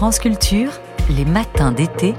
France 0.00 0.18
Culture, 0.18 0.72
les 1.10 1.26
matins 1.26 1.72
d'été, 1.72 2.14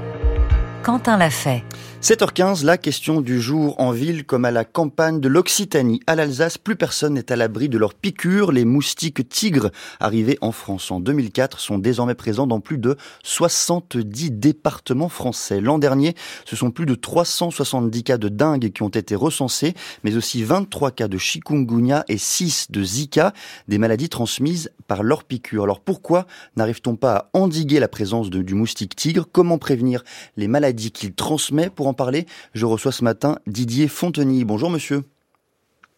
Quentin 0.84 1.16
l'a 1.16 1.30
fait. 1.30 1.64
7h15, 2.02 2.64
la 2.64 2.78
question 2.78 3.20
du 3.20 3.40
jour 3.40 3.80
en 3.80 3.92
ville 3.92 4.24
comme 4.24 4.44
à 4.44 4.50
la 4.50 4.64
campagne 4.64 5.20
de 5.20 5.28
l'Occitanie. 5.28 6.00
À 6.08 6.16
l'Alsace, 6.16 6.58
plus 6.58 6.74
personne 6.74 7.14
n'est 7.14 7.30
à 7.30 7.36
l'abri 7.36 7.68
de 7.68 7.78
leurs 7.78 7.94
piqûres. 7.94 8.50
Les 8.50 8.64
moustiques 8.64 9.28
tigres 9.28 9.70
arrivés 10.00 10.36
en 10.40 10.50
France 10.50 10.90
en 10.90 10.98
2004 10.98 11.60
sont 11.60 11.78
désormais 11.78 12.16
présents 12.16 12.48
dans 12.48 12.58
plus 12.58 12.78
de 12.78 12.96
70 13.22 14.32
départements 14.32 15.08
français. 15.08 15.60
L'an 15.60 15.78
dernier, 15.78 16.16
ce 16.44 16.56
sont 16.56 16.72
plus 16.72 16.86
de 16.86 16.96
370 16.96 18.02
cas 18.02 18.18
de 18.18 18.28
dengue 18.28 18.72
qui 18.72 18.82
ont 18.82 18.88
été 18.88 19.14
recensés, 19.14 19.74
mais 20.02 20.16
aussi 20.16 20.42
23 20.42 20.90
cas 20.90 21.06
de 21.06 21.18
chikungunya 21.18 22.04
et 22.08 22.18
6 22.18 22.72
de 22.72 22.82
Zika, 22.82 23.32
des 23.68 23.78
maladies 23.78 24.08
transmises 24.08 24.72
par 24.88 25.04
leurs 25.04 25.22
piqûres. 25.22 25.62
Alors 25.62 25.78
pourquoi 25.78 26.26
n'arrive-t-on 26.56 26.96
pas 26.96 27.14
à 27.14 27.30
endiguer 27.32 27.78
la 27.78 27.86
présence 27.86 28.28
du 28.28 28.54
moustique 28.56 28.96
tigre? 28.96 29.28
Comment 29.30 29.58
prévenir 29.58 30.02
les 30.36 30.48
maladies 30.48 30.90
qu'il 30.90 31.14
transmet 31.14 31.70
pour 31.70 31.91
parler, 31.94 32.26
je 32.54 32.66
reçois 32.66 32.92
ce 32.92 33.04
matin 33.04 33.38
Didier 33.46 33.88
Fontenay. 33.88 34.44
Bonjour 34.44 34.70
monsieur. 34.70 35.04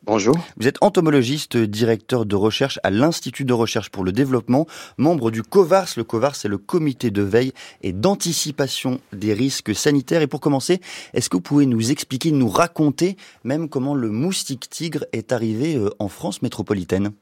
Bonjour. 0.07 0.37
Vous 0.59 0.69
êtes 0.69 0.83
entomologiste, 0.83 1.57
directeur 1.57 2.27
de 2.27 2.37
recherche 2.37 2.79
à 2.83 2.91
l'Institut 2.91 3.47
de 3.47 3.55
recherche 3.55 3.89
pour 3.89 4.05
le 4.05 4.13
développement, 4.13 4.67
membre 4.99 5.31
du 5.31 5.43
COVARS. 5.43 5.89
Le 5.97 6.05
COVARS, 6.05 6.37
c'est 6.37 6.49
le 6.49 6.59
comité 6.59 7.11
de 7.11 7.23
veille 7.23 7.55
et 7.83 7.95
d'anticipation 7.95 9.01
des 9.15 9.33
risques 9.33 9.75
sanitaires. 9.75 10.21
Et 10.21 10.27
pour 10.27 10.41
commencer, 10.41 10.83
est-ce 11.15 11.31
que 11.31 11.39
vous 11.39 11.43
pouvez 11.43 11.65
nous 11.65 11.91
expliquer, 11.91 12.33
nous 12.33 12.51
raconter 12.51 13.17
même 13.45 13.71
comment 13.71 13.95
le 13.95 14.11
moustique 14.11 14.69
tigre 14.69 15.07
est 15.13 15.33
arrivé 15.33 15.77
euh, 15.77 15.89
en 15.99 16.09
France 16.09 16.43
métropolitaine? 16.43 17.13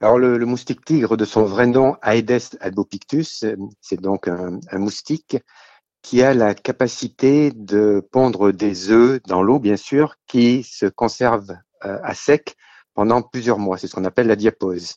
Alors 0.00 0.18
le, 0.18 0.44
moustique 0.46 0.84
tigre, 0.84 1.16
de 1.16 1.24
son 1.24 1.44
vrai 1.44 1.68
nom 1.68 1.96
Aedes 2.02 2.56
albopictus, 2.60 3.44
euh, 3.44 3.54
c'est 3.80 4.00
donc 4.00 4.26
un 4.26 4.78
moustique 4.78 5.36
qui 6.08 6.22
a 6.22 6.32
la 6.32 6.54
capacité 6.54 7.50
de 7.50 8.02
pondre 8.12 8.50
des 8.50 8.90
œufs 8.90 9.20
dans 9.26 9.42
l'eau, 9.42 9.58
bien 9.58 9.76
sûr, 9.76 10.14
qui 10.26 10.62
se 10.62 10.86
conservent 10.86 11.58
euh, 11.84 11.98
à 12.02 12.14
sec 12.14 12.56
pendant 12.94 13.20
plusieurs 13.20 13.58
mois. 13.58 13.76
C'est 13.76 13.88
ce 13.88 13.94
qu'on 13.94 14.06
appelle 14.06 14.26
la 14.26 14.34
diapause. 14.34 14.94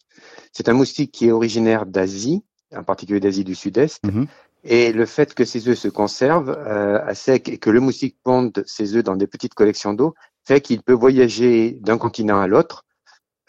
C'est 0.53 0.69
un 0.69 0.73
moustique 0.73 1.11
qui 1.11 1.27
est 1.27 1.33
originaire 1.33 1.85
d'Asie, 1.85 2.45
en 2.73 2.85
particulier 2.85 3.19
d'Asie 3.19 3.43
du 3.43 3.55
Sud-Est. 3.55 4.01
Mhm. 4.05 4.27
Et 4.63 4.93
le 4.93 5.05
fait 5.05 5.33
que 5.33 5.43
ces 5.43 5.67
œufs 5.67 5.77
se 5.77 5.89
conservent 5.89 6.57
euh, 6.57 7.05
à 7.05 7.13
sec 7.13 7.49
et 7.49 7.57
que 7.57 7.69
le 7.69 7.81
moustique 7.81 8.15
ponde 8.23 8.63
ses 8.65 8.95
œufs 8.95 9.03
dans 9.03 9.17
des 9.17 9.27
petites 9.27 9.53
collections 9.53 9.93
d'eau 9.93 10.13
fait 10.45 10.61
qu'il 10.61 10.81
peut 10.81 10.93
voyager 10.93 11.77
d'un 11.81 11.97
continent 11.97 12.39
à 12.39 12.47
l'autre 12.47 12.85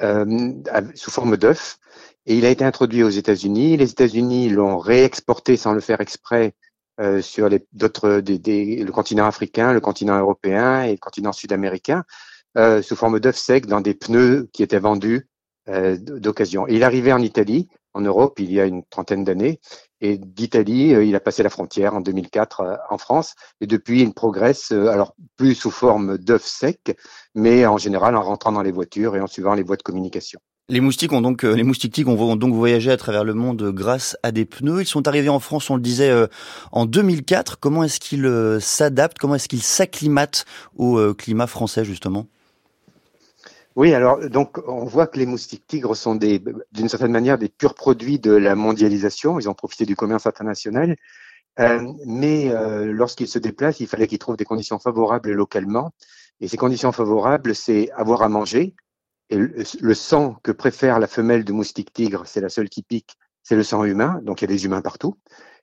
euh, 0.01 0.51
sous 0.97 1.13
forme 1.13 1.37
d'œufs. 1.37 1.79
Et 2.27 2.37
il 2.37 2.45
a 2.45 2.51
été 2.51 2.65
introduit 2.65 3.05
aux 3.05 3.11
États-Unis. 3.11 3.77
Les 3.77 3.93
États-Unis 3.93 4.49
l'ont 4.49 4.79
réexporté 4.79 5.57
sans 5.57 5.75
le 5.75 5.81
faire 5.81 6.01
exprès 6.01 6.55
euh, 7.01 7.23
sur 7.23 7.48
d'autres 7.73 8.21
des, 8.21 8.39
des, 8.39 8.85
le 8.85 8.93
continent 8.93 9.27
africain, 9.27 9.73
le 9.73 9.81
continent 9.81 10.19
européen 10.19 10.83
et 10.83 10.93
le 10.93 10.99
continent 10.99 11.33
sud-américain 11.33 12.05
euh, 12.59 12.83
sous 12.83 12.97
forme 12.97 13.19
d'œufs 13.19 13.37
secs 13.37 13.67
dans 13.67 13.81
des 13.81 13.95
pneus 13.95 14.51
qui 14.53 14.62
étaient 14.62 14.79
vendus 14.79 15.27
euh, 15.69 15.97
d'occasion. 15.97 16.67
Il 16.69 16.84
arrivait 16.84 17.12
en 17.12 17.23
Italie, 17.23 17.71
en 17.95 18.03
Europe, 18.03 18.39
il 18.41 18.53
y 18.53 18.61
a 18.61 18.67
une 18.67 18.84
trentaine 18.84 19.25
d'années, 19.25 19.59
et 20.03 20.19
d'Italie, 20.19 20.91
il 20.91 21.17
a 21.17 21.21
passé 21.21 21.43
la 21.43 21.49
frontière 21.49 21.95
en 21.95 22.03
2004 22.03 22.61
euh, 22.61 22.77
en 22.91 22.99
France, 22.99 23.34
et 23.62 23.67
depuis, 23.67 24.03
il 24.03 24.12
progresse, 24.12 24.71
alors 24.71 25.15
plus 25.37 25.55
sous 25.55 25.71
forme 25.71 26.19
d'œufs 26.19 26.45
secs, 26.45 26.95
mais 27.34 27.65
en 27.65 27.79
général 27.79 28.17
en 28.17 28.23
rentrant 28.23 28.53
dans 28.53 28.62
les 28.62 28.73
voitures 28.73 29.17
et 29.17 29.21
en 29.21 29.27
suivant 29.27 29.55
les 29.55 29.62
voies 29.62 29.77
de 29.77 29.83
communication. 29.83 30.39
Les 30.69 30.81
moustiques 30.81 31.13
ont 31.13 31.21
donc, 31.21 31.45
euh, 31.45 31.55
les 31.55 31.65
ont 32.07 32.37
donc 32.37 32.55
voyagé 32.55 32.91
à 32.93 32.97
travers 32.97 33.25
le 33.25 33.35
monde 33.35 33.73
grâce 33.73 34.17
à 34.23 34.31
des 34.31 34.45
pneus. 34.45 34.83
Ils 34.83 34.87
sont 34.87 35.09
arrivés 35.09 35.29
en 35.29 35.41
France, 35.41 35.69
on 35.71 35.75
le 35.75 35.83
disait, 35.83 36.11
euh, 36.11 36.29
en 36.71 36.87
2004. 36.87 37.59
Comment 37.59 37.83
est-ce 37.83 37.99
qu'ils 37.99 38.25
euh, 38.27 38.61
s'adaptent? 38.61 39.19
Comment 39.19 39.35
est-ce 39.35 39.49
qu'ils 39.49 39.63
s'acclimatent 39.63 40.45
au 40.77 41.15
climat 41.15 41.49
français, 41.49 41.84
justement? 41.84 42.27
Oui, 43.75 43.93
alors 43.95 44.28
donc 44.28 44.59
on 44.69 44.84
voit 44.84 45.06
que 45.06 45.19
les 45.19 45.27
moustiques 45.27 45.67
tigres 45.67 45.97
sont 45.97 46.15
des, 46.15 46.43
d'une 46.72 46.89
certaine 46.89 47.11
manière 47.11 47.39
des 47.39 47.49
purs 47.49 47.75
produits 47.75 48.19
de 48.19 48.33
la 48.33 48.55
mondialisation. 48.55 49.41
Ils 49.41 49.49
ont 49.49 49.55
profité 49.55 49.87
du 49.87 49.97
commerce 49.97 50.27
international, 50.27 50.97
mais 52.06 52.53
lorsqu'ils 52.84 53.28
se 53.28 53.39
déplacent, 53.39 53.81
il 53.81 53.87
fallait 53.87 54.06
qu'ils 54.06 54.19
trouvent 54.19 54.37
des 54.37 54.45
conditions 54.45 54.78
favorables 54.78 55.33
localement. 55.33 55.93
Et 56.41 56.49
ces 56.49 56.59
conditions 56.59 56.93
favorables, 56.93 57.55
c'est 57.55 57.91
avoir 57.93 58.22
à 58.22 58.28
manger, 58.28 58.75
et 59.32 59.37
le, 59.81 59.94
sang 59.94 60.37
que 60.43 60.53
préfère 60.53 60.98
la 60.98 61.06
femelle 61.06 61.43
de 61.43 61.53
moustique 61.53 61.91
tigre, 61.91 62.25
c'est 62.26 62.43
la 62.43 62.50
seule 62.50 62.69
qui 62.69 62.82
pique, 62.82 63.16
c'est 63.43 63.56
le 63.56 63.62
sang 63.62 63.82
humain. 63.84 64.20
Donc 64.25 64.43
il 64.43 64.44
y 64.44 64.53
a 64.53 64.54
des 64.54 64.66
humains 64.66 64.82
partout. 64.82 65.16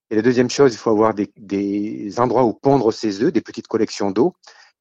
Et 0.09 0.16
la 0.16 0.24
deuxième 0.24 0.50
chose, 0.50 0.74
il 0.74 0.78
faut 0.78 0.90
avoir 0.90 1.13
des, 1.13 1.31
des 1.38 2.19
endroits 2.19 2.46
où 2.46 2.53
pondre 2.53 2.91
ses 2.91 3.22
œufs, 3.22 3.31
des 3.31 3.41
petites 3.41 3.68
collections 3.68 4.09
d'eau. 4.09 4.34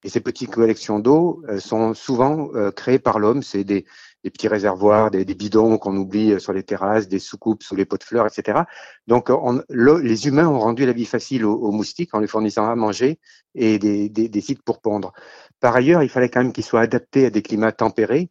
Et 0.04 0.08
ces 0.08 0.20
petites 0.20 0.50
collections 0.50 1.00
d'eau 1.00 1.42
euh, 1.50 1.58
sont 1.58 1.92
souvent 1.92 2.48
euh, 2.54 2.70
créées 2.70 2.98
par 2.98 3.18
l'homme. 3.18 3.42
C'est 3.42 3.62
des, 3.62 3.84
des, 4.24 4.30
petits 4.30 4.48
réservoirs, 4.48 5.10
des, 5.10 5.24
bidons 5.26 5.76
qu'on 5.76 5.94
oublie 5.94 6.32
euh, 6.32 6.38
sur 6.38 6.54
les 6.54 6.62
terrasses, 6.62 7.08
des 7.08 7.18
soucoupes 7.18 7.62
sous 7.62 7.76
les 7.76 7.84
pots 7.84 7.98
de 7.98 8.04
fleurs, 8.04 8.26
etc. 8.26 8.60
Donc 9.06 9.28
on, 9.28 9.60
les 9.68 10.28
humains 10.28 10.48
ont 10.48 10.60
rendu 10.60 10.86
la 10.86 10.92
vie 10.92 11.04
facile 11.04 11.44
aux, 11.44 11.72
moustiques 11.72 12.14
en 12.14 12.20
les 12.20 12.26
fournissant 12.26 12.70
à 12.70 12.74
manger 12.74 13.18
et 13.54 13.78
des, 13.78 14.08
des 14.08 14.40
sites 14.40 14.62
pour 14.62 14.80
pondre. 14.80 15.12
Par 15.60 15.76
ailleurs, 15.76 16.02
il 16.02 16.08
fallait 16.08 16.30
quand 16.30 16.42
même 16.42 16.52
qu'ils 16.52 16.64
soient 16.64 16.80
adaptés 16.80 17.26
à 17.26 17.30
des 17.30 17.42
climats 17.42 17.72
tempérés. 17.72 18.30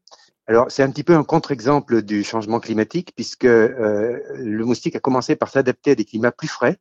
Alors, 0.49 0.71
c'est 0.71 0.81
un 0.81 0.89
petit 0.89 1.03
peu 1.03 1.13
un 1.13 1.25
contre-exemple 1.25 2.01
du 2.01 2.23
changement 2.23 2.61
climatique, 2.61 3.11
puisque 3.15 3.43
euh, 3.43 4.19
le 4.35 4.63
moustique 4.63 4.95
a 4.95 4.99
commencé 4.99 5.35
par 5.35 5.49
s'adapter 5.49 5.91
à 5.91 5.95
des 5.95 6.05
climats 6.05 6.31
plus 6.31 6.47
frais. 6.47 6.77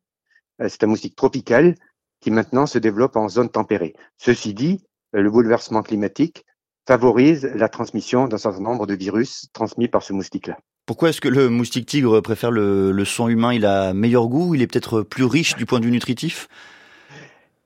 Euh, 0.62 0.68
c'est 0.68 0.84
un 0.84 0.86
moustique 0.86 1.16
tropical 1.16 1.74
qui 2.20 2.30
maintenant 2.30 2.66
se 2.66 2.78
développe 2.78 3.16
en 3.16 3.28
zone 3.28 3.48
tempérée. 3.48 3.94
Ceci 4.18 4.54
dit, 4.54 4.84
euh, 5.16 5.20
le 5.20 5.30
bouleversement 5.30 5.82
climatique 5.82 6.44
favorise 6.86 7.50
la 7.56 7.68
transmission 7.68 8.28
d'un 8.28 8.38
certain 8.38 8.60
nombre 8.60 8.86
de 8.86 8.94
virus 8.94 9.48
transmis 9.52 9.88
par 9.88 10.04
ce 10.04 10.12
moustique-là. 10.12 10.56
Pourquoi 10.86 11.08
est-ce 11.08 11.20
que 11.20 11.28
le 11.28 11.48
moustique 11.48 11.86
tigre 11.86 12.20
préfère 12.20 12.52
le, 12.52 12.92
le 12.92 13.04
sang 13.04 13.26
humain? 13.26 13.52
Il 13.52 13.66
a 13.66 13.92
meilleur 13.92 14.28
goût? 14.28 14.54
Il 14.54 14.62
est 14.62 14.68
peut-être 14.68 15.02
plus 15.02 15.24
riche 15.24 15.56
du 15.56 15.66
point 15.66 15.80
de 15.80 15.86
vue 15.86 15.90
nutritif? 15.90 16.46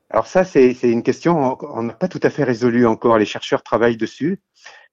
Alors 0.08 0.26
ça, 0.26 0.44
c'est 0.44 0.74
une 0.82 1.02
question 1.02 1.54
qu'on 1.56 1.82
n'a 1.82 1.92
pas 1.92 2.08
tout 2.08 2.18
à 2.22 2.30
fait 2.30 2.42
résolue 2.42 2.86
encore. 2.86 3.18
Les 3.18 3.26
chercheurs 3.26 3.62
travaillent 3.62 3.98
dessus. 3.98 4.40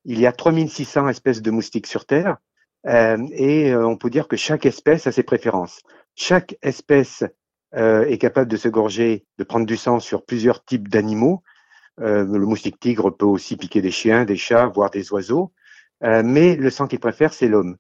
Il 0.10 0.22
y 0.22 0.26
a 0.26 0.32
3600 0.32 1.10
espèces 1.10 1.42
de 1.42 1.52
moustiques 1.52 1.86
sur 1.86 2.06
Terre 2.06 2.38
euh, 2.86 3.18
et 3.34 3.74
euh, 3.74 3.86
on 3.86 3.98
peut 3.98 4.10
dire 4.10 4.30
que 4.30 4.38
chaque 4.38 4.66
espèce 4.66 5.06
a 5.06 5.12
ses 5.12 5.24
préférences. 5.24 5.82
Chaque 6.16 6.56
espèce 6.62 7.26
euh, 7.76 8.06
est 8.06 8.18
capable 8.18 8.50
de 8.50 8.56
se 8.56 8.70
gorger, 8.70 9.26
de 9.38 9.44
prendre 9.44 9.66
du 9.66 9.76
sang 9.76 10.00
sur 10.00 10.24
plusieurs 10.24 10.64
types 10.64 10.88
d'animaux. 10.88 11.44
le 11.98 12.46
moustique 12.46 12.80
tigre 12.80 13.10
peut 13.10 13.26
aussi 13.26 13.58
piquer 13.58 13.82
des 13.82 13.92
chiens, 13.92 14.24
des 14.24 14.38
chats, 14.38 14.68
voire 14.68 14.92
des 14.92 15.12
oiseaux. 15.12 15.52
mais 16.02 16.56
le 16.56 16.70
sang 16.70 16.88
qu'il 16.88 17.00
préfère, 17.00 17.34
c'est 17.34 17.50
l'homme. 17.50 17.76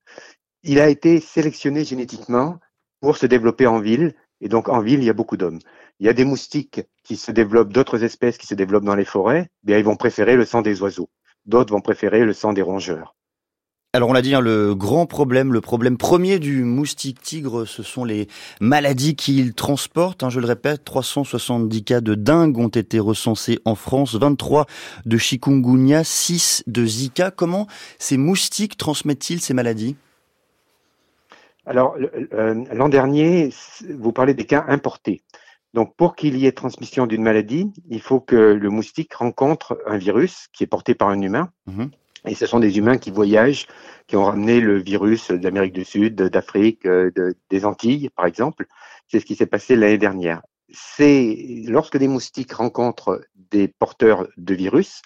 Il 0.64 0.82
a 0.82 0.90
été 0.90 1.22
sélectionné 1.22 1.86
génétiquement 1.86 2.60
pour 3.00 3.16
se 3.16 3.26
développer 3.26 3.68
en 3.68 3.80
ville. 3.80 4.16
Et 4.42 4.50
donc, 4.50 4.68
en 4.68 4.82
ville, 4.82 5.00
il 5.00 5.06
y 5.06 5.10
a 5.10 5.14
beaucoup 5.14 5.38
d'hommes. 5.38 5.60
Il 6.00 6.06
y 6.06 6.10
a 6.10 6.14
des 6.14 6.26
moustiques 6.26 6.82
qui 7.04 7.16
se 7.16 7.32
développent, 7.32 7.72
d'autres 7.72 8.04
espèces 8.04 8.38
qui 8.38 8.48
se 8.48 8.56
développent 8.56 8.86
dans 8.86 8.96
les 8.96 9.06
forêts. 9.06 9.50
Bien, 9.64 9.78
ils 9.78 9.86
vont 9.86 9.96
préférer 9.96 10.36
le 10.36 10.46
sang 10.46 10.62
des 10.62 10.82
oiseaux. 10.82 11.10
D'autres 11.48 11.74
vont 11.74 11.82
préférer 11.82 12.26
le 12.26 12.34
sang 12.34 12.54
des 12.54 12.62
rongeurs. 12.62 13.16
Alors 13.94 14.10
on 14.10 14.14
l'a 14.14 14.22
dit, 14.22 14.36
hein, 14.36 14.42
le 14.42 14.76
grand 14.76 15.06
problème, 15.06 15.54
le 15.54 15.62
problème 15.62 15.98
premier 15.98 16.40
du 16.40 16.64
moustique 16.64 17.22
tigre, 17.22 17.66
ce 17.66 17.84
sont 17.84 18.04
les 18.04 18.28
maladies 18.60 19.16
qu'il 19.16 19.54
transporte. 19.54 20.24
Hein, 20.24 20.30
je 20.30 20.42
le 20.42 20.46
répète, 20.46 20.84
370 20.84 21.84
cas 21.84 22.02
de 22.02 22.14
dengue 22.14 22.58
ont 22.58 22.68
été 22.68 23.00
recensés 23.00 23.60
en 23.64 23.76
France, 23.76 24.16
23 24.16 24.66
de 25.06 25.18
chikungunya, 25.18 26.04
6 26.04 26.66
de 26.68 26.86
Zika. 26.86 27.32
Comment 27.32 27.66
ces 27.98 28.18
moustiques 28.18 28.78
transmettent-ils 28.78 29.42
ces 29.42 29.54
maladies? 29.54 29.96
Alors 31.66 31.96
euh, 32.34 32.66
l'an 32.74 32.90
dernier, 32.90 33.50
vous 33.98 34.12
parlez 34.12 34.34
des 34.34 34.46
cas 34.46 34.66
importés. 34.68 35.22
Donc, 35.78 35.96
pour 35.96 36.16
qu'il 36.16 36.36
y 36.40 36.48
ait 36.48 36.54
transmission 36.54 37.06
d'une 37.06 37.22
maladie, 37.22 37.72
il 37.88 38.02
faut 38.02 38.20
que 38.20 38.36
le 38.36 38.70
moustique 38.72 39.14
rencontre 39.14 39.78
un 39.86 40.00
virus 40.00 40.48
qui 40.52 40.64
est 40.64 40.68
porté 40.68 40.96
par 40.96 41.10
un 41.10 41.22
humain. 41.22 41.52
Mhm. 41.68 41.92
Et 42.26 42.34
ce 42.34 42.48
sont 42.48 42.60
des 42.60 42.80
humains 42.80 42.98
qui 42.98 43.12
voyagent, 43.12 43.68
qui 44.08 44.16
ont 44.16 44.24
ramené 44.24 44.60
le 44.60 44.80
virus 44.82 45.30
d'Amérique 45.30 45.74
du 45.74 45.86
Sud, 45.86 46.16
d'Afrique, 46.16 46.88
euh, 46.88 47.12
des 47.52 47.64
Antilles, 47.64 48.10
par 48.16 48.26
exemple. 48.26 48.66
C'est 49.08 49.20
ce 49.20 49.26
qui 49.28 49.36
s'est 49.36 49.46
passé 49.46 49.76
l'année 49.76 50.00
dernière. 50.00 50.42
C'est 50.72 51.38
lorsque 51.68 51.98
des 51.98 52.08
moustiques 52.08 52.54
rencontrent 52.54 53.22
des 53.36 53.68
porteurs 53.68 54.28
de 54.36 54.56
virus, 54.56 55.04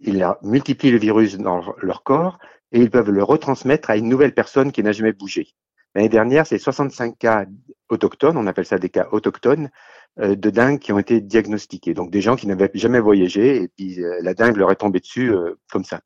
ils 0.00 0.22
multiplient 0.42 0.90
le 0.90 0.98
virus 0.98 1.38
dans 1.38 1.62
leur 1.80 2.02
corps 2.02 2.38
et 2.72 2.78
ils 2.78 2.90
peuvent 2.90 3.10
le 3.10 3.22
retransmettre 3.22 3.88
à 3.88 3.96
une 3.96 4.10
nouvelle 4.10 4.34
personne 4.34 4.70
qui 4.70 4.82
n'a 4.82 4.92
jamais 4.92 5.14
bougé. 5.14 5.54
L'année 5.94 6.08
dernière, 6.08 6.46
c'est 6.46 6.58
65 6.58 7.18
cas 7.18 7.46
autochtones, 7.88 8.36
on 8.36 8.46
appelle 8.46 8.66
ça 8.66 8.78
des 8.78 8.88
cas 8.88 9.08
autochtones, 9.12 9.70
euh, 10.20 10.34
de 10.34 10.50
dingue 10.50 10.78
qui 10.78 10.92
ont 10.92 10.98
été 10.98 11.20
diagnostiqués. 11.20 11.94
Donc 11.94 12.10
des 12.10 12.20
gens 12.20 12.36
qui 12.36 12.46
n'avaient 12.46 12.70
jamais 12.74 13.00
voyagé 13.00 13.62
et 13.62 13.68
puis 13.68 14.02
euh, 14.02 14.18
la 14.22 14.34
dingue 14.34 14.56
leur 14.56 14.70
est 14.72 14.76
tombée 14.76 15.00
dessus 15.00 15.32
euh, 15.32 15.54
comme 15.70 15.84
ça. 15.84 16.00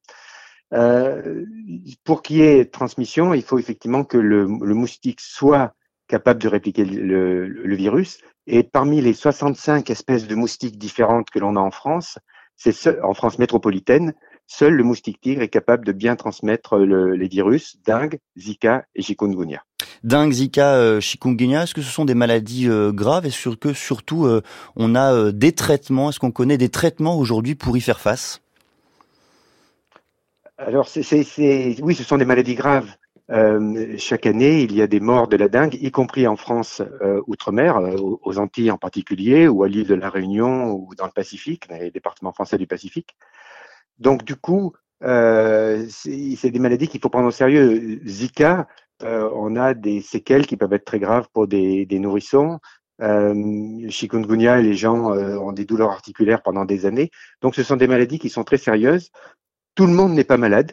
pour 2.04 2.22
qu'il 2.22 2.36
y 2.36 2.42
ait 2.42 2.66
transmission, 2.66 3.32
il 3.34 3.42
faut 3.42 3.58
effectivement 3.58 4.04
que 4.04 4.18
le, 4.18 4.46
moustique 4.46 5.20
soit 5.20 5.74
capables 6.06 6.40
de 6.42 6.48
répliquer 6.48 6.84
le, 6.84 7.46
le, 7.46 7.76
virus. 7.76 8.20
Et 8.46 8.62
parmi 8.62 9.00
les 9.00 9.14
65 9.14 9.90
espèces 9.90 10.26
de 10.26 10.34
moustiques 10.34 10.78
différentes 10.78 11.30
que 11.30 11.38
l'on 11.38 11.56
a 11.56 11.60
en 11.60 11.70
France, 11.70 12.18
c'est 12.56 13.00
en 13.02 13.14
France 13.14 13.38
métropolitaine, 13.38 14.14
seul 14.46 14.74
le 14.74 14.84
moustique 14.84 15.20
tigre 15.20 15.42
est 15.42 15.48
capable 15.48 15.86
de 15.86 15.92
bien 15.92 16.16
transmettre 16.16 16.78
le, 16.78 17.14
les 17.14 17.28
virus 17.28 17.78
dengue, 17.84 18.18
Zika 18.36 18.84
et 18.94 19.02
chikungunya. 19.02 19.62
Dengue, 20.04 20.32
Zika, 20.32 20.74
euh, 20.74 21.00
chikungunya, 21.00 21.64
est-ce 21.64 21.74
que 21.74 21.82
ce 21.82 21.90
sont 21.90 22.04
des 22.04 22.14
maladies 22.14 22.68
euh, 22.68 22.92
graves? 22.92 23.28
Que 23.60 23.72
surtout 23.72 24.26
euh, 24.26 24.42
on 24.76 24.94
a 24.94 25.32
des 25.32 25.52
traitements? 25.52 26.10
Est-ce 26.10 26.20
qu'on 26.20 26.30
connaît 26.30 26.58
des 26.58 26.68
traitements 26.68 27.16
aujourd'hui 27.16 27.54
pour 27.54 27.76
y 27.76 27.80
faire 27.80 28.00
face? 28.00 28.40
Alors, 30.56 30.88
oui, 30.96 31.94
ce 31.94 32.04
sont 32.04 32.18
des 32.18 32.24
maladies 32.24 32.54
graves. 32.54 32.90
Chaque 33.98 34.26
année, 34.26 34.62
il 34.62 34.74
y 34.74 34.82
a 34.82 34.86
des 34.86 35.00
morts 35.00 35.28
de 35.28 35.36
la 35.36 35.48
dengue, 35.48 35.74
y 35.74 35.90
compris 35.90 36.26
en 36.26 36.36
France 36.36 36.82
outre-mer, 37.26 37.78
aux 38.00 38.38
Antilles 38.38 38.70
en 38.70 38.78
particulier, 38.78 39.46
ou 39.46 39.62
à 39.62 39.68
l'île 39.68 39.86
de 39.86 39.94
la 39.94 40.10
Réunion, 40.10 40.72
ou 40.72 40.94
dans 40.96 41.04
le 41.04 41.12
Pacifique, 41.12 41.68
dans 41.68 41.76
les 41.76 41.90
départements 41.90 42.32
français 42.32 42.58
du 42.58 42.66
Pacifique. 42.66 43.14
Donc, 43.98 44.24
du 44.24 44.34
coup, 44.34 44.72
c'est 45.00 46.50
des 46.50 46.58
maladies 46.58 46.88
qu'il 46.88 47.00
faut 47.00 47.10
prendre 47.10 47.28
au 47.28 47.32
sérieux. 47.32 48.00
Zika, 48.04 48.66
on 49.02 49.56
a 49.56 49.74
des 49.74 50.00
séquelles 50.00 50.46
qui 50.46 50.56
peuvent 50.56 50.72
être 50.72 50.84
très 50.84 50.98
graves 50.98 51.28
pour 51.32 51.46
des, 51.46 51.86
nourrissons. 51.90 52.58
chikungunya, 53.00 54.60
les 54.60 54.74
gens 54.74 55.12
ont 55.12 55.52
des 55.52 55.64
douleurs 55.64 55.90
articulaires 55.90 56.42
pendant 56.42 56.64
des 56.64 56.86
années. 56.86 57.10
Donc, 57.40 57.54
ce 57.54 57.62
sont 57.62 57.76
des 57.76 57.88
maladies 57.88 58.18
qui 58.18 58.28
sont 58.28 58.44
très 58.44 58.58
sérieuses. 58.58 59.10
Tout 59.74 59.86
le 59.86 59.92
monde 59.92 60.12
n'est 60.12 60.24
pas 60.24 60.36
malade. 60.36 60.72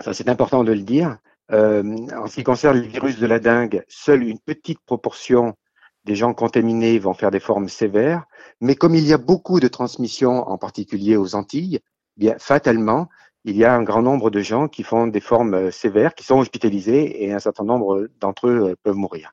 Ça, 0.00 0.14
c'est 0.14 0.28
important 0.28 0.64
de 0.64 0.72
le 0.72 0.82
dire. 0.82 1.18
Euh, 1.50 1.82
en 2.14 2.26
ce 2.26 2.34
qui 2.34 2.44
concerne 2.44 2.78
les 2.78 2.88
virus 2.88 3.18
de 3.18 3.26
la 3.26 3.38
dengue, 3.38 3.84
seule 3.88 4.22
une 4.22 4.38
petite 4.38 4.80
proportion 4.80 5.54
des 6.04 6.14
gens 6.14 6.34
contaminés 6.34 6.98
vont 6.98 7.14
faire 7.14 7.30
des 7.30 7.40
formes 7.40 7.68
sévères, 7.68 8.24
mais 8.60 8.74
comme 8.74 8.94
il 8.94 9.04
y 9.04 9.12
a 9.12 9.18
beaucoup 9.18 9.60
de 9.60 9.68
transmissions, 9.68 10.48
en 10.48 10.58
particulier 10.58 11.16
aux 11.16 11.34
Antilles, 11.34 11.80
eh 12.16 12.20
bien 12.20 12.34
fatalement, 12.38 13.08
il 13.44 13.56
y 13.56 13.64
a 13.64 13.74
un 13.74 13.82
grand 13.82 14.02
nombre 14.02 14.30
de 14.30 14.40
gens 14.40 14.68
qui 14.68 14.82
font 14.82 15.06
des 15.06 15.20
formes 15.20 15.54
euh, 15.54 15.70
sévères, 15.70 16.14
qui 16.14 16.24
sont 16.24 16.38
hospitalisés, 16.38 17.24
et 17.24 17.32
un 17.32 17.38
certain 17.38 17.64
nombre 17.64 18.08
d'entre 18.20 18.48
eux 18.48 18.70
euh, 18.70 18.74
peuvent 18.82 18.96
mourir. 18.96 19.32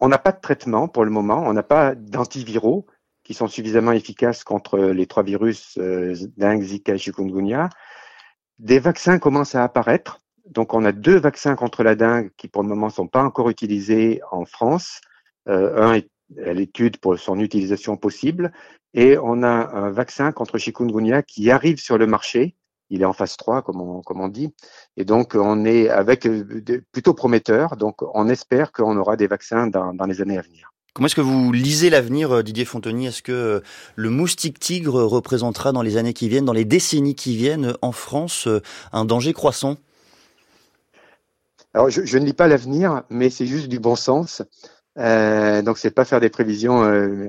On 0.00 0.08
n'a 0.08 0.18
pas 0.18 0.32
de 0.32 0.40
traitement 0.40 0.88
pour 0.88 1.04
le 1.04 1.10
moment, 1.10 1.42
on 1.46 1.52
n'a 1.52 1.62
pas 1.62 1.94
d'antiviraux 1.94 2.86
qui 3.24 3.34
sont 3.34 3.48
suffisamment 3.48 3.92
efficaces 3.92 4.44
contre 4.44 4.78
les 4.78 5.06
trois 5.06 5.22
virus 5.22 5.76
dengue, 5.76 6.62
Zika 6.62 6.94
et 6.94 6.98
chikungunya. 6.98 7.68
Des 8.58 8.78
vaccins 8.78 9.18
commencent 9.18 9.54
à 9.54 9.64
apparaître, 9.64 10.20
donc, 10.48 10.72
on 10.72 10.84
a 10.84 10.92
deux 10.92 11.18
vaccins 11.18 11.56
contre 11.56 11.82
la 11.82 11.94
dengue 11.94 12.30
qui, 12.36 12.48
pour 12.48 12.62
le 12.62 12.68
moment, 12.68 12.86
ne 12.86 12.92
sont 12.92 13.06
pas 13.06 13.22
encore 13.22 13.50
utilisés 13.50 14.20
en 14.30 14.44
France. 14.44 15.00
Euh, 15.48 15.82
un 15.82 15.94
est 15.94 16.08
à 16.44 16.52
l'étude 16.52 16.98
pour 16.98 17.18
son 17.18 17.38
utilisation 17.38 17.96
possible. 17.96 18.52
Et 18.94 19.18
on 19.18 19.42
a 19.42 19.48
un 19.48 19.90
vaccin 19.90 20.32
contre 20.32 20.58
chikungunya 20.58 21.22
qui 21.22 21.50
arrive 21.50 21.78
sur 21.78 21.98
le 21.98 22.06
marché. 22.06 22.56
Il 22.90 23.02
est 23.02 23.04
en 23.04 23.12
phase 23.12 23.36
3, 23.36 23.62
comme 23.62 23.80
on, 23.80 24.02
comme 24.02 24.20
on 24.20 24.28
dit. 24.28 24.52
Et 24.96 25.04
donc, 25.04 25.34
on 25.34 25.64
est 25.64 25.88
avec 25.88 26.26
euh, 26.26 26.62
plutôt 26.92 27.14
prometteur. 27.14 27.76
Donc, 27.76 27.96
on 28.14 28.28
espère 28.28 28.72
qu'on 28.72 28.96
aura 28.96 29.16
des 29.16 29.26
vaccins 29.26 29.66
dans, 29.66 29.94
dans 29.94 30.06
les 30.06 30.20
années 30.20 30.38
à 30.38 30.42
venir. 30.42 30.72
Comment 30.94 31.06
est-ce 31.06 31.14
que 31.14 31.20
vous 31.20 31.52
lisez 31.52 31.90
l'avenir, 31.90 32.32
euh, 32.32 32.42
Didier 32.42 32.64
Fonteny 32.64 33.06
Est-ce 33.06 33.22
que 33.22 33.62
le 33.94 34.10
moustique 34.10 34.58
tigre 34.58 35.02
représentera 35.02 35.72
dans 35.72 35.82
les 35.82 35.96
années 35.96 36.14
qui 36.14 36.28
viennent, 36.28 36.46
dans 36.46 36.52
les 36.52 36.64
décennies 36.64 37.14
qui 37.14 37.36
viennent, 37.36 37.74
en 37.82 37.92
France, 37.92 38.48
un 38.92 39.04
danger 39.04 39.32
croissant? 39.32 39.76
Alors, 41.74 41.90
je, 41.90 42.04
je 42.04 42.18
ne 42.18 42.24
lis 42.24 42.32
pas 42.32 42.48
l'avenir, 42.48 43.02
mais 43.10 43.30
c'est 43.30 43.46
juste 43.46 43.68
du 43.68 43.78
bon 43.78 43.94
sens. 43.94 44.42
Euh, 44.98 45.62
donc, 45.62 45.78
c'est 45.78 45.90
pas 45.90 46.04
faire 46.04 46.20
des 46.20 46.30
prévisions 46.30 46.82
euh, 46.82 47.28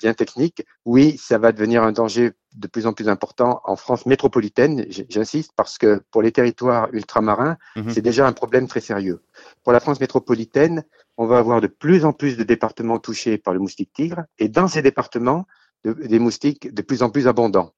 bien 0.00 0.14
techniques. 0.14 0.64
Oui, 0.84 1.16
ça 1.18 1.38
va 1.38 1.52
devenir 1.52 1.82
un 1.82 1.92
danger 1.92 2.32
de 2.54 2.66
plus 2.66 2.86
en 2.86 2.92
plus 2.92 3.08
important 3.08 3.60
en 3.64 3.76
France 3.76 4.06
métropolitaine. 4.06 4.86
J'insiste 4.88 5.52
parce 5.56 5.78
que 5.78 6.02
pour 6.10 6.22
les 6.22 6.32
territoires 6.32 6.88
ultramarins, 6.92 7.56
mhm. 7.76 7.90
c'est 7.90 8.00
déjà 8.00 8.26
un 8.26 8.32
problème 8.32 8.66
très 8.66 8.80
sérieux. 8.80 9.22
Pour 9.62 9.72
la 9.72 9.80
France 9.80 10.00
métropolitaine, 10.00 10.84
on 11.16 11.26
va 11.26 11.38
avoir 11.38 11.60
de 11.60 11.66
plus 11.66 12.04
en 12.04 12.12
plus 12.12 12.36
de 12.36 12.42
départements 12.42 12.98
touchés 12.98 13.38
par 13.38 13.54
le 13.54 13.60
moustique 13.60 13.92
tigre, 13.92 14.22
et 14.38 14.48
dans 14.48 14.68
ces 14.68 14.82
départements, 14.82 15.46
des 15.84 16.18
moustiques 16.18 16.74
de 16.74 16.82
plus 16.82 17.02
en 17.02 17.08
plus 17.08 17.26
abondants 17.26 17.72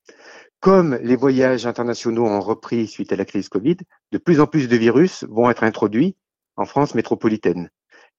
comme 0.62 0.96
les 1.02 1.16
voyages 1.16 1.66
internationaux 1.66 2.24
ont 2.24 2.40
repris 2.40 2.86
suite 2.86 3.12
à 3.12 3.16
la 3.16 3.24
crise 3.24 3.48
Covid, 3.48 3.78
de 4.12 4.18
plus 4.18 4.38
en 4.38 4.46
plus 4.46 4.68
de 4.68 4.76
virus 4.76 5.24
vont 5.28 5.50
être 5.50 5.64
introduits 5.64 6.14
en 6.56 6.64
France 6.66 6.94
métropolitaine. 6.94 7.68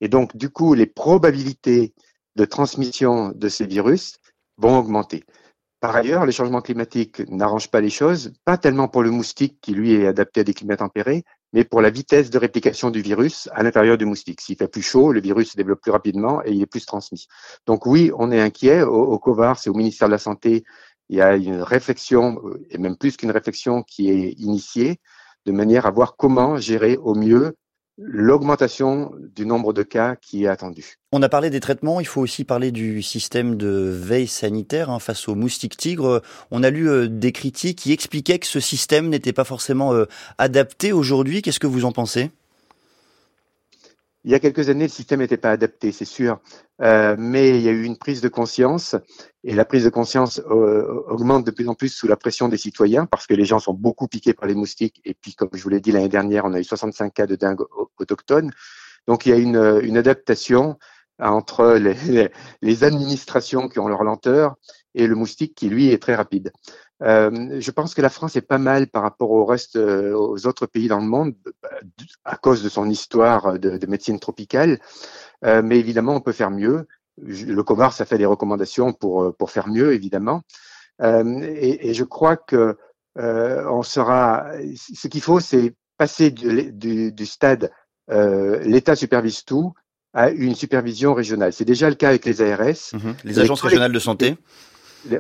Et 0.02 0.10
donc, 0.10 0.36
du 0.36 0.50
coup, 0.50 0.74
les 0.74 0.86
probabilités 0.86 1.94
de 2.36 2.46
transmission 2.46 3.32
de 3.36 3.50
ces 3.50 3.66
virus 3.66 4.18
vont 4.58 4.78
augmenter. 4.78 5.24
Par 5.80 5.96
ailleurs, 5.96 6.26
les 6.26 6.32
changements 6.32 6.62
climatiques 6.62 7.20
n'arrangent 7.30 7.70
pas 7.70 7.82
les 7.82 7.90
choses, 7.90 8.32
pas 8.46 8.58
tellement 8.58 8.88
pour 8.88 9.04
le 9.04 9.12
moustique 9.12 9.60
qui, 9.62 9.74
lui, 9.74 9.94
est 9.94 10.08
adapté 10.08 10.40
à 10.40 10.44
des 10.46 10.54
climats 10.54 10.78
tempérés, 10.78 11.26
mais 11.52 11.66
pour 11.66 11.82
la 11.82 11.90
vitesse 11.90 12.30
de 12.30 12.38
réplication 12.38 12.90
du 12.90 13.02
virus 13.02 13.50
à 13.52 13.64
l'intérieur 13.64 13.98
du 13.98 14.06
moustique. 14.06 14.40
S'il 14.40 14.56
fait 14.56 14.70
plus 14.70 14.82
chaud, 14.82 15.12
le 15.12 15.20
virus 15.20 15.52
se 15.52 15.58
développe 15.58 15.82
plus 15.82 15.92
rapidement 15.92 16.42
et 16.46 16.52
il 16.52 16.62
est 16.62 16.68
plus 16.68 16.86
transmis. 16.86 17.28
Donc 17.68 17.86
oui, 17.86 18.12
on 18.18 18.32
est 18.32 18.40
inquiet. 18.40 18.84
Au, 18.84 19.04
au 19.04 19.20
COVAR, 19.20 19.60
c'est 19.60 19.70
au 19.70 19.74
ministère 19.74 20.08
de 20.08 20.14
la 20.14 20.20
Santé 20.20 20.64
il 21.10 21.18
y 21.18 21.22
a 21.22 21.36
une 21.36 21.62
réflexion, 21.62 22.42
et 22.70 22.78
même 22.78 22.98
plus 22.98 23.18
qu'une 23.18 23.32
réflexion, 23.32 23.84
qui 23.84 24.10
est 24.10 24.32
initiée 24.40 25.00
de 25.46 25.52
manière 25.52 25.86
à 25.86 25.92
voir 25.92 26.16
comment 26.16 26.58
gérer 26.58 26.98
au 26.98 27.14
mieux 27.14 27.56
l'augmentation 27.98 29.12
du 29.36 29.46
nombre 29.46 29.74
de 29.74 29.84
cas 29.84 30.16
qui 30.16 30.46
est 30.46 30.48
attendu. 30.48 30.98
On 31.12 31.22
a 31.22 31.30
parlé 31.30 31.50
des 31.50 31.60
traitements, 31.60 32.00
il 32.00 32.08
faut 32.08 32.22
aussi 32.22 32.44
parler 32.44 32.72
du 32.72 33.02
système 33.04 33.56
de 33.56 33.68
veille 33.68 34.28
sanitaire 34.28 34.90
hein, 34.90 35.00
face 35.00 35.28
aux 35.28 35.36
moustiques 35.36 35.78
tigres. 35.78 36.22
On 36.52 36.64
a 36.64 36.70
lu 36.70 36.90
euh, 36.90 37.08
des 37.08 37.32
critiques 37.32 37.80
qui 37.80 37.92
expliquaient 37.92 38.40
que 38.40 38.48
ce 38.48 38.60
système 38.60 39.10
n'était 39.10 39.34
pas 39.34 39.44
forcément 39.44 39.94
euh, 39.94 40.06
adapté 40.38 40.92
aujourd'hui. 40.92 41.42
Qu'est-ce 41.42 41.60
que 41.60 41.68
vous 41.68 41.86
en 41.86 41.92
pensez? 41.92 42.32
Il 44.24 44.32
y 44.32 44.36
a 44.36 44.40
quelques 44.40 44.70
années, 44.70 44.86
le 44.86 44.90
système 44.90 45.20
n'était 45.20 45.38
pas 45.38 45.52
adapté, 45.52 45.92
c'est 45.92 46.06
sûr, 46.06 46.40
euh, 46.82 47.16
mais 47.18 47.58
il 47.58 47.62
y 47.62 47.68
a 47.68 47.72
eu 47.72 47.84
une 47.84 47.98
prise 47.98 48.22
de 48.22 48.30
conscience 48.30 48.96
et 49.44 49.54
la 49.54 49.66
prise 49.66 49.84
de 49.84 49.90
conscience 49.90 50.42
euh, 50.50 51.04
augmente 51.08 51.46
de 51.46 51.52
plus 51.52 51.68
en 51.68 51.76
plus 51.76 51.90
sous 51.90 52.08
la 52.08 52.16
pression 52.16 52.48
des 52.48 52.58
citoyens 52.58 53.06
parce 53.06 53.28
que 53.28 53.34
les 53.34 53.46
gens 53.46 53.60
sont 53.60 53.74
beaucoup 53.74 54.08
piqués 54.08 54.34
par 54.34 54.48
les 54.48 54.56
moustiques 54.56 55.02
et 55.06 55.14
puis, 55.14 55.36
comme 55.36 55.50
je 55.54 55.62
vous 55.62 55.70
l'ai 55.70 55.82
dit 55.82 55.92
l'année 55.92 56.10
dernière, 56.10 56.46
on 56.46 56.54
a 56.54 56.60
eu 56.60 56.64
65 56.64 57.14
cas 57.14 57.28
de 57.28 57.36
dingue 57.36 57.62
autochtones. 57.98 58.52
Donc 59.08 59.26
il 59.26 59.30
y 59.30 59.34
a 59.34 59.38
une, 59.38 59.82
une 59.84 59.98
adaptation 59.98 60.78
entre 61.20 61.80
les, 62.62 62.84
administrations 62.84 63.70
qui 63.70 63.80
ont 63.80 63.88
leur 63.88 64.04
lenteur 64.04 64.56
et 64.96 65.08
le 65.08 65.16
moustique 65.16 65.56
qui, 65.56 65.70
lui, 65.70 65.90
est 65.90 66.02
très 66.02 66.16
rapide. 66.16 66.52
Euh, 67.02 67.60
je 67.60 67.72
pense 67.72 67.94
que 67.94 68.02
la 68.02 68.10
France 68.10 68.36
est 68.36 68.42
pas 68.42 68.58
mal 68.58 68.88
par 68.88 69.02
rapport 69.02 69.32
au 69.32 69.46
reste, 69.46 69.76
euh, 69.76 70.14
aux 70.16 70.46
autres 70.46 70.68
pays 70.68 70.88
dans 70.88 71.00
le 71.00 71.06
monde, 71.06 71.34
à 72.24 72.38
cause 72.38 72.64
de 72.64 72.70
son 72.70 72.90
histoire 72.90 73.60
de, 73.60 73.78
de 73.78 73.88
médecine 73.88 74.20
tropicale. 74.20 74.80
Euh, 75.44 75.62
mais 75.64 75.80
évidemment, 75.80 76.16
on 76.16 76.22
peut 76.22 76.32
faire 76.32 76.52
mieux. 76.52 76.88
Le 77.18 77.62
COVAR, 77.62 77.94
ça 77.94 78.06
fait 78.06 78.18
des 78.18 78.26
recommandations 78.26 78.94
pour, 78.94 79.36
pour 79.36 79.52
faire 79.52 79.68
mieux, 79.68 79.94
évidemment. 79.94 80.42
Et, 81.02 81.90
et, 81.90 81.94
je 81.94 82.04
crois 82.04 82.38
que 82.38 82.78
on 83.16 83.84
sera. 83.84 84.48
Ce 84.76 85.08
qu'il 85.08 85.22
faut, 85.22 85.40
c'est 85.40 85.76
passer 85.98 86.32
du, 86.32 86.72
du, 86.72 87.12
du 87.12 87.26
stade 87.26 87.72
l'État 88.10 88.96
supervise 88.96 89.44
tout 89.44 89.74
à 90.14 90.30
une 90.30 90.56
supervision 90.56 91.14
régionale. 91.14 91.54
C'est 91.54 91.66
déjà 91.66 91.90
le 91.90 91.96
cas 91.96 92.10
avec 92.10 92.26
les 92.26 92.42
ARS. 92.42 92.94
Mhm. 92.94 93.16
Les 93.24 93.40
agences 93.40 93.62
régionales 93.62 93.92
de 93.92 94.00
santé 94.00 94.38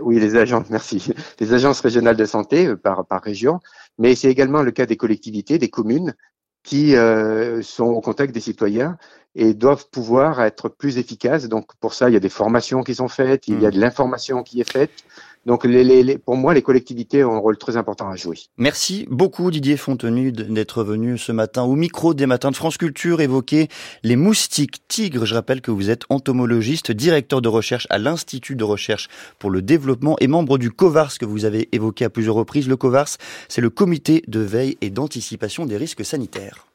oui, 0.01 0.19
les 0.19 0.35
agences, 0.35 0.69
merci. 0.69 1.13
Les 1.39 1.53
agences 1.53 1.81
régionales 1.81 2.15
de 2.15 2.25
santé 2.25 2.67
euh, 2.67 2.75
par, 2.75 3.05
par 3.05 3.21
région, 3.21 3.59
mais 3.97 4.15
c'est 4.15 4.29
également 4.29 4.61
le 4.61 4.71
cas 4.71 4.85
des 4.85 4.97
collectivités, 4.97 5.57
des 5.57 5.69
communes 5.69 6.15
qui 6.63 6.95
euh, 6.95 7.61
sont 7.61 7.85
au 7.85 8.01
contact 8.01 8.33
des 8.33 8.39
citoyens 8.39 8.97
et 9.35 9.53
doivent 9.53 9.89
pouvoir 9.89 10.41
être 10.41 10.69
plus 10.69 10.97
efficaces. 10.97 11.49
Donc 11.49 11.75
pour 11.79 11.93
ça, 11.93 12.09
il 12.09 12.13
y 12.13 12.15
a 12.15 12.21
des 12.21 12.29
formations 12.29 12.83
qui 12.83 12.95
sont 12.95 13.09
faites, 13.09 13.47
il 13.47 13.61
y 13.61 13.65
a 13.65 13.69
mmh. 13.69 13.73
de 13.73 13.79
l'information 13.79 14.43
qui 14.43 14.61
est 14.61 14.71
faite. 14.71 15.03
Donc 15.45 15.65
les, 15.65 15.83
les, 15.83 16.17
pour 16.17 16.37
moi, 16.37 16.53
les 16.53 16.61
collectivités 16.61 17.23
ont 17.23 17.33
un 17.33 17.39
rôle 17.39 17.57
très 17.57 17.75
important 17.75 18.09
à 18.09 18.15
jouer. 18.15 18.37
Merci 18.57 19.05
beaucoup 19.09 19.51
Didier 19.51 19.77
Fontenu 19.77 20.31
d'être 20.31 20.83
venu 20.83 21.17
ce 21.17 21.31
matin 21.31 21.63
au 21.63 21.75
micro 21.75 22.13
des 22.13 22.25
matins 22.25 22.51
de 22.51 22.55
France 22.55 22.77
Culture 22.77 23.19
évoquer 23.21 23.67
les 24.03 24.15
moustiques 24.15 24.87
tigres. 24.87 25.25
Je 25.25 25.35
rappelle 25.35 25.61
que 25.61 25.71
vous 25.71 25.89
êtes 25.89 26.03
entomologiste, 26.09 26.91
directeur 26.91 27.41
de 27.41 27.49
recherche 27.49 27.87
à 27.89 27.97
l'Institut 27.97 28.55
de 28.55 28.63
recherche 28.63 29.09
pour 29.39 29.49
le 29.49 29.61
développement 29.61 30.15
et 30.19 30.27
membre 30.27 30.57
du 30.57 30.71
COVARS 30.71 31.17
que 31.17 31.25
vous 31.25 31.45
avez 31.45 31.67
évoqué 31.71 32.05
à 32.05 32.09
plusieurs 32.09 32.35
reprises. 32.35 32.67
Le 32.67 32.77
COVARS, 32.77 33.17
c'est 33.49 33.61
le 33.61 33.69
comité 33.69 34.23
de 34.27 34.39
veille 34.39 34.77
et 34.81 34.89
d'anticipation 34.89 35.65
des 35.65 35.77
risques 35.77 36.05
sanitaires. 36.05 36.67